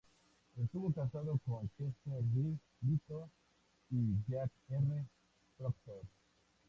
Estuvo 0.59 0.91
casada 0.91 1.31
con 1.45 1.69
Chester 1.77 2.23
De 2.23 2.57
Vito; 2.79 3.29
y, 3.91 4.15
Jack 4.27 4.49
R. 4.71 5.05
Proctor. 5.59 6.01